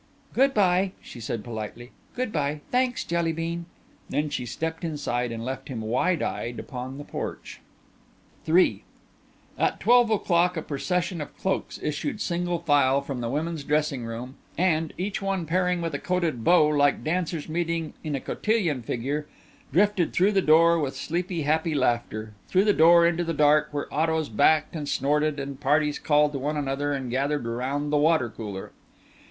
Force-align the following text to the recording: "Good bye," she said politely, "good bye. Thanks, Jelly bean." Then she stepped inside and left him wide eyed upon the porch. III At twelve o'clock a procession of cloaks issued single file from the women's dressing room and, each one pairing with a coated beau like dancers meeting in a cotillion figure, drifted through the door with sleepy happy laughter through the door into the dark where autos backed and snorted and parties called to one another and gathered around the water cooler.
"Good 0.33 0.55
bye," 0.55 0.93
she 0.99 1.19
said 1.19 1.43
politely, 1.43 1.91
"good 2.15 2.31
bye. 2.31 2.61
Thanks, 2.71 3.03
Jelly 3.03 3.31
bean." 3.33 3.67
Then 4.09 4.31
she 4.31 4.47
stepped 4.47 4.83
inside 4.83 5.31
and 5.31 5.45
left 5.45 5.67
him 5.67 5.79
wide 5.81 6.23
eyed 6.23 6.57
upon 6.57 6.97
the 6.97 7.03
porch. 7.03 7.61
III 8.49 8.83
At 9.59 9.79
twelve 9.79 10.09
o'clock 10.09 10.57
a 10.57 10.63
procession 10.63 11.21
of 11.21 11.37
cloaks 11.37 11.79
issued 11.83 12.19
single 12.19 12.57
file 12.57 13.01
from 13.01 13.21
the 13.21 13.29
women's 13.29 13.63
dressing 13.63 14.03
room 14.03 14.37
and, 14.57 14.91
each 14.97 15.21
one 15.21 15.45
pairing 15.45 15.81
with 15.83 15.93
a 15.93 15.99
coated 15.99 16.43
beau 16.43 16.65
like 16.65 17.03
dancers 17.03 17.47
meeting 17.47 17.93
in 18.03 18.15
a 18.15 18.19
cotillion 18.19 18.81
figure, 18.81 19.27
drifted 19.71 20.13
through 20.13 20.31
the 20.31 20.41
door 20.41 20.79
with 20.79 20.95
sleepy 20.95 21.43
happy 21.43 21.75
laughter 21.75 22.33
through 22.47 22.65
the 22.65 22.73
door 22.73 23.05
into 23.05 23.23
the 23.23 23.35
dark 23.35 23.67
where 23.71 23.85
autos 23.93 24.29
backed 24.29 24.75
and 24.75 24.89
snorted 24.89 25.39
and 25.39 25.61
parties 25.61 25.99
called 25.99 26.31
to 26.31 26.39
one 26.39 26.57
another 26.57 26.91
and 26.91 27.11
gathered 27.11 27.45
around 27.45 27.91
the 27.91 27.97
water 27.97 28.29
cooler. 28.29 28.71